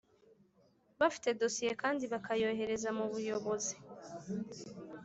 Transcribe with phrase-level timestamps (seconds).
[0.99, 3.73] bafite dosiye kandi bakayohereza mu buyobozi